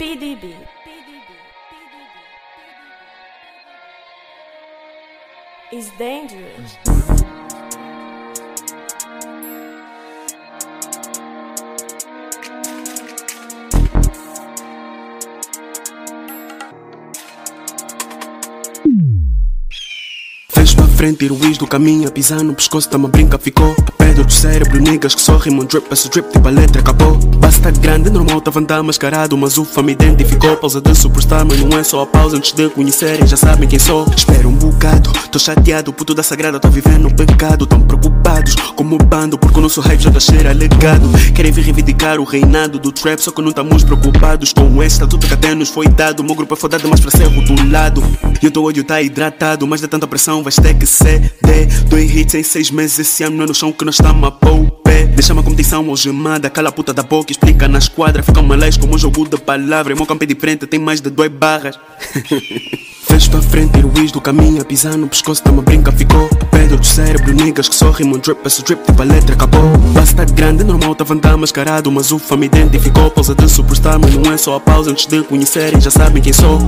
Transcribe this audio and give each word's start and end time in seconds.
PDB. 0.00 0.56
It's 5.70 5.90
dangerous. 5.98 6.78
Mm. 18.86 19.19
Frente 21.00 21.26
Luís 21.28 21.56
do 21.56 21.66
caminho 21.66 22.06
a 22.06 22.10
pisar 22.10 22.42
no 22.42 22.52
pescoço, 22.52 22.86
tá 22.86 22.98
uma 22.98 23.08
brinca, 23.08 23.38
ficou. 23.38 23.74
A 23.88 23.92
pedra 24.04 24.22
do 24.22 24.30
cérebro, 24.30 24.78
niggas 24.78 25.14
que 25.14 25.22
só 25.22 25.38
rimam 25.38 25.64
drip, 25.64 25.90
esse 25.90 26.10
drip 26.10 26.30
tipo 26.30 26.46
a 26.46 26.50
letra 26.50 26.82
acabou. 26.82 27.16
Basta 27.38 27.70
grande, 27.70 28.10
normal 28.10 28.42
tava 28.42 28.60
andar 28.60 28.82
mascarado, 28.82 29.34
mas 29.34 29.54
fã 29.54 29.82
me 29.82 29.92
identificou. 29.92 30.54
Pausa 30.58 30.78
de 30.78 30.94
superstar, 30.94 31.46
mas 31.46 31.58
não 31.58 31.78
é 31.78 31.82
só 31.82 32.02
a 32.02 32.06
pausa 32.06 32.36
antes 32.36 32.52
de 32.52 32.68
conhecerem, 32.68 33.26
já 33.26 33.38
sabem 33.38 33.66
quem 33.66 33.78
sou. 33.78 34.04
Espero 34.14 34.50
um 34.50 34.52
bocado, 34.52 34.89
tô 35.30 35.38
chateado, 35.38 35.92
puto 35.92 36.12
da 36.12 36.22
sagrada, 36.22 36.58
tô 36.58 36.68
vivendo 36.68 37.06
um 37.06 37.10
pecado. 37.10 37.64
Tão 37.64 37.80
preocupados 37.80 38.54
como 38.74 38.98
bando, 38.98 39.38
porque 39.38 39.58
o 39.58 39.62
nosso 39.62 39.80
hype 39.80 40.00
já 40.00 40.10
tá 40.10 40.18
cheira 40.18 40.52
legado 40.52 41.08
Querem 41.34 41.52
vir 41.52 41.64
reivindicar 41.64 42.18
o 42.18 42.24
reinado 42.24 42.78
do 42.78 42.90
trap, 42.90 43.18
só 43.20 43.30
que 43.30 43.40
não 43.40 43.50
estamos 43.50 43.84
preocupados 43.84 44.52
com 44.52 44.82
esta 44.82 45.06
Tudo 45.06 45.26
que 45.26 45.32
até 45.32 45.54
nos 45.54 45.68
foi 45.68 45.86
dado, 45.86 46.20
o 46.20 46.24
meu 46.24 46.34
grupo 46.34 46.54
é 46.54 46.56
fodado, 46.56 46.88
mas 46.88 47.00
pra 47.00 47.10
ser 47.10 47.24
rotulado. 47.24 48.02
E 48.42 48.46
o 48.46 48.50
teu 48.50 48.62
olho 48.62 48.82
tá 48.82 49.00
hidratado, 49.00 49.66
mas 49.66 49.80
de 49.80 49.88
tanta 49.88 50.06
pressão 50.06 50.42
vais 50.42 50.56
ter 50.56 50.74
que 50.74 50.86
ceder. 50.86 51.30
Dois 51.86 52.10
hits 52.14 52.34
em 52.34 52.42
seis 52.42 52.70
meses, 52.70 52.98
esse 52.98 53.22
ano 53.22 53.42
é 53.42 53.46
no 53.46 53.54
chão 53.54 53.72
que 53.72 53.84
nós 53.84 53.94
estamos 53.94 54.24
a 54.24 54.50
o 54.50 54.70
pé 54.70 55.04
Deixa-me 55.06 55.40
a 55.40 55.42
competição 55.42 55.88
algemada, 55.88 56.50
cala 56.50 56.70
a 56.70 56.72
puta 56.72 56.92
da 56.92 57.02
boca, 57.02 57.30
explica 57.30 57.68
na 57.68 57.78
esquadra. 57.78 58.22
Fica 58.22 58.42
malés 58.42 58.76
como 58.76 58.94
um 58.94 58.98
jogo 58.98 59.28
de 59.28 59.38
palavras, 59.38 59.96
meu 59.96 60.06
campo 60.06 60.24
é 60.24 60.26
diferente, 60.26 60.66
tem 60.66 60.80
mais 60.80 61.00
de 61.00 61.10
duas 61.10 61.30
barras 61.30 61.78
Vejo 63.08 63.30
pra 63.30 63.42
frente 63.42 63.80
Luís 63.80 64.12
do 64.12 64.20
caminho 64.20 64.60
a 64.60 64.64
pisar 64.64 64.96
no 64.96 65.08
pescoço, 65.08 65.42
tá 65.42 65.50
uma 65.50 65.62
brinca, 65.62 65.90
ficou. 65.92 66.28
A 66.40 66.44
pedra 66.44 66.76
do 66.76 66.86
cérebro, 66.86 67.32
niggas 67.32 67.68
que 67.68 67.74
só 67.74 67.90
rimam 67.90 68.18
drip, 68.18 68.40
esse 68.46 68.62
drip 68.62 68.84
tipo 68.84 69.00
a 69.00 69.04
letra 69.04 69.34
acabou. 69.34 69.62
Basta 69.94 70.24
grande, 70.24 70.64
normal 70.64 70.94
tava 70.94 71.14
andar 71.14 71.36
mascarado, 71.36 71.90
mas 71.90 72.10
fã 72.10 72.36
me 72.36 72.46
identificou. 72.46 73.10
Pausa 73.10 73.34
de 73.34 73.48
superstar, 73.48 73.98
mas 73.98 74.14
não 74.14 74.32
é 74.32 74.36
só 74.36 74.56
a 74.56 74.60
pausa 74.60 74.90
antes 74.90 75.06
de 75.06 75.22
conhecerem, 75.22 75.80
já 75.80 75.90
sabem 75.90 76.22
quem 76.22 76.32
sou. 76.32 76.58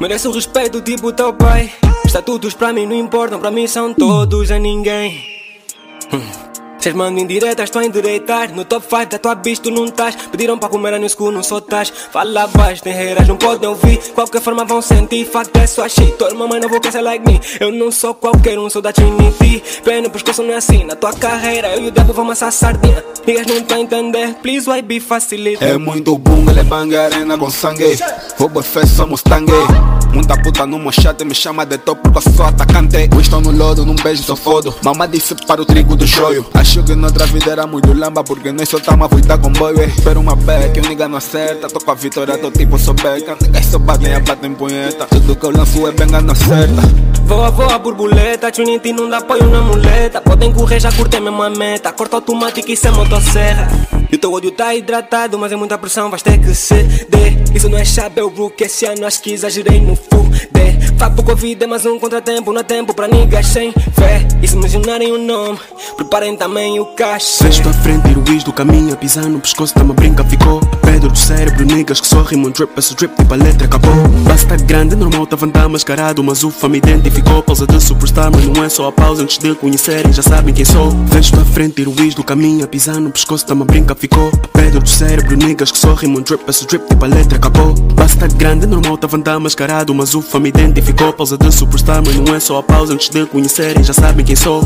Merece 0.00 0.28
o 0.28 0.32
respeito 0.32 0.80
tipo 0.80 1.12
teu 1.12 1.32
pai. 1.32 1.72
Estatutos 2.04 2.54
pra 2.54 2.72
mim 2.72 2.86
não 2.86 2.96
importam, 2.96 3.38
pra 3.38 3.50
mim 3.50 3.66
são 3.66 3.94
todos 3.94 4.50
a 4.50 4.58
ninguém. 4.58 5.31
Cês 6.82 6.96
mandam 6.96 7.22
indiretas, 7.22 7.66
estou 7.66 7.80
a 7.80 7.84
endireitar 7.84 8.52
No 8.52 8.64
top 8.64 8.84
5 8.88 9.06
da 9.06 9.16
tua 9.16 9.36
bicho 9.36 9.62
tu 9.62 9.70
não 9.70 9.84
estás. 9.84 10.16
Pediram 10.16 10.58
para 10.58 10.68
comer 10.68 10.94
a 10.94 10.98
no 10.98 11.06
escuro, 11.06 11.30
não 11.30 11.40
só 11.40 11.58
estás 11.58 11.92
Fala 12.10 12.48
baixo, 12.48 12.82
tem 12.82 12.92
regras, 12.92 13.28
não 13.28 13.36
podem 13.36 13.68
ouvir. 13.68 13.98
Qualquer 14.12 14.42
forma 14.42 14.64
vão 14.64 14.82
sentir, 14.82 15.24
fact 15.24 15.56
é 15.60 15.64
só 15.64 15.88
shit. 15.88 16.10
Tua 16.14 16.30
irmã 16.30 16.48
não 16.58 16.68
vou 16.68 16.80
ser 16.82 17.00
like 17.00 17.24
me. 17.24 17.40
Eu 17.60 17.70
não 17.70 17.92
sou 17.92 18.14
qualquer 18.14 18.58
um, 18.58 18.68
sou 18.68 18.82
da 18.82 18.92
Trinity. 18.92 19.62
Pé 19.84 20.00
no 20.00 20.10
pescoço 20.10 20.42
não 20.42 20.54
é 20.54 20.56
assim, 20.56 20.82
na 20.82 20.96
tua 20.96 21.12
carreira 21.12 21.76
Eu 21.76 21.84
e 21.84 21.86
o 21.86 21.90
Debo 21.92 22.12
vamos 22.12 22.32
assar 22.32 22.50
sardinha. 22.50 23.04
Niggas 23.24 23.46
não 23.46 23.76
a 23.76 23.80
entender, 23.80 24.34
please 24.42 24.68
why 24.68 24.82
be 24.82 24.98
facilita 24.98 25.64
É 25.64 25.78
muito 25.78 26.18
boom, 26.18 26.50
ele 26.50 26.58
é 26.58 26.64
bang 26.64 26.96
arena 26.96 27.38
com 27.38 27.48
sangue. 27.48 27.92
É 27.92 28.62
fé, 28.62 28.84
somos 28.86 29.22
tangue 29.22 29.52
Muita 30.12 30.36
puta 30.36 30.66
no 30.66 30.78
mochate 30.78 31.24
me 31.24 31.34
chama 31.34 31.64
de 31.64 31.78
top 31.78 32.02
porque 32.02 32.18
eu 32.18 32.32
sou 32.32 32.44
atacante. 32.44 33.08
Estou 33.18 33.40
no 33.40 33.50
lodo, 33.50 33.86
num 33.86 33.94
beijo 33.94 34.22
só 34.22 34.36
fodo. 34.36 34.74
Mamá 34.84 35.06
disse 35.06 35.34
para 35.46 35.62
o 35.62 35.64
trigo 35.64 35.96
do 35.96 36.06
joio. 36.06 36.46
Acho 36.54 36.82
que 36.82 36.94
noutra 36.94 37.26
vida 37.26 37.52
era 37.52 37.66
muito 37.66 37.92
lamba 37.92 38.22
Porque 38.22 38.52
nós 38.52 38.68
soltamos 38.68 39.04
a 39.04 39.08
voita 39.08 39.38
com 39.38 39.52
boy 39.52 39.74
Espero 39.84 40.20
uma 40.20 40.36
beca, 40.36 40.80
o 40.80 40.88
nigga 40.88 41.08
não 41.08 41.18
acerta. 41.18 41.68
Tô 41.68 41.80
com 41.80 41.90
a 41.90 41.94
vitória, 41.94 42.36
tô 42.38 42.50
tipo 42.50 42.78
sou 42.78 42.94
beca. 42.94 43.36
Niggas 43.40 43.66
só 43.66 43.78
batem, 43.78 44.14
a 44.14 44.20
batem 44.20 44.54
punheta. 44.54 45.06
Tudo 45.06 45.36
que 45.36 45.46
eu 45.46 45.50
lanço 45.50 45.86
é 45.86 45.92
benga 45.92 46.20
não 46.20 46.32
acerta 46.32 47.11
Voa, 47.32 47.50
voa, 47.50 47.78
borboleta 47.78 48.52
Trinity 48.52 48.92
não 48.92 49.08
dá 49.08 49.16
apoio 49.16 49.46
na 49.46 49.62
muleta. 49.62 50.20
Podem 50.20 50.52
correr, 50.52 50.78
já 50.78 50.92
curtem 50.92 51.18
mesmo 51.18 51.42
a 51.42 51.48
meta. 51.48 51.90
Corta 51.90 52.16
automático, 52.16 52.70
isso 52.70 52.86
é 52.86 52.90
motosserra. 52.90 53.68
E 54.12 54.16
o 54.16 54.18
teu 54.18 54.30
ódio 54.30 54.50
tá 54.50 54.74
hidratado 54.74 55.38
Mas 55.38 55.50
é 55.50 55.56
muita 55.56 55.78
pressão, 55.78 56.10
vais 56.10 56.22
ter 56.22 56.38
que 56.38 56.54
ceder 56.54 57.42
Isso 57.54 57.70
não 57.70 57.78
é 57.78 57.84
chapéu, 57.84 58.28
Brook 58.28 58.62
Esse 58.62 58.84
ano 58.84 59.06
acho 59.06 59.22
que 59.22 59.32
exagerei 59.32 59.80
no 59.80 59.96
fuder 59.96 60.61
Papo 61.02 61.20
Covid 61.24 61.64
é 61.64 61.66
mais 61.66 61.84
um 61.84 61.98
contratempo 61.98 62.52
Não 62.52 62.60
há 62.60 62.62
tempo 62.62 62.94
pra 62.94 63.08
niggas 63.08 63.48
sem 63.48 63.72
fé 63.72 64.24
E 64.40 64.46
se 64.46 64.54
mencionarem 64.54 65.10
o 65.10 65.18
nome 65.18 65.58
Preparem 65.96 66.36
também 66.36 66.78
o 66.78 66.86
caixa. 66.86 67.44
Vejo 67.44 67.62
pra 67.62 67.72
frente 67.72 68.14
Luís 68.14 68.44
do 68.44 68.52
caminho 68.52 68.92
a 68.92 68.96
pisar 68.96 69.24
no 69.24 69.40
pescoço, 69.40 69.74
tá 69.74 69.82
uma 69.82 69.94
brinca, 69.94 70.24
ficou. 70.24 70.60
A 70.60 70.76
pedra 70.76 71.08
do 71.08 71.18
cérebro, 71.18 71.64
niggas 71.64 72.00
que 72.00 72.06
só 72.06 72.22
rimam 72.22 72.50
drip, 72.50 72.72
esse 72.78 72.94
drip 72.94 73.14
tipo 73.16 73.32
a 73.32 73.36
letra 73.36 73.66
acabou. 73.66 73.94
Basta 74.26 74.56
grande, 74.56 74.94
normal 74.94 75.26
tava 75.26 75.46
andar 75.46 75.68
mascarado 75.68 76.22
Mas 76.22 76.44
o 76.44 76.50
fã 76.50 76.68
me 76.68 76.78
identificou, 76.78 77.42
pausa 77.42 77.66
de 77.66 77.80
superstar 77.80 78.30
Mas 78.30 78.46
não 78.46 78.64
é 78.64 78.68
só 78.68 78.88
a 78.88 78.92
pausa 78.92 79.22
antes 79.22 79.38
de 79.38 79.54
conhecerem, 79.54 80.12
já 80.12 80.22
sabem 80.22 80.54
quem 80.54 80.64
sou. 80.64 80.90
Vejo 81.06 81.32
pra 81.32 81.44
frente 81.44 81.84
Luís 81.84 82.14
do 82.14 82.24
caminho 82.24 82.64
a 82.64 82.68
pisar 82.68 82.96
no 82.96 83.10
pescoço, 83.10 83.46
tá 83.46 83.54
uma 83.54 83.64
brinca, 83.64 83.94
ficou. 83.94 84.28
A 84.28 84.48
pedra 84.48 84.80
do 84.80 84.88
cérebro, 84.88 85.36
niggas 85.36 85.70
que 85.70 85.78
só 85.78 85.94
rimam 85.94 86.22
drip, 86.22 86.42
esse 86.48 86.66
drip 86.66 86.86
tipo 86.88 87.04
a 87.04 87.08
letra 87.08 87.38
acabou. 87.38 87.74
Basta 87.94 88.26
grande, 88.28 88.66
normal 88.66 88.98
tava 88.98 89.16
andar 89.16 89.38
mascarado 89.38 89.94
Mas 89.94 90.12
fã 90.12 90.40
me 90.40 90.48
identificou, 90.48 90.91
pausa 90.94 91.36
de 91.38 91.50
superstar 91.52 92.02
Mas 92.04 92.16
não 92.16 92.34
é 92.34 92.40
só 92.40 92.58
a 92.58 92.62
pausa. 92.62 92.94
Antes 92.94 93.08
de 93.08 93.26
conhecerem, 93.26 93.82
já 93.82 93.92
sabem 93.92 94.24
quem 94.24 94.36
sou 94.36 94.62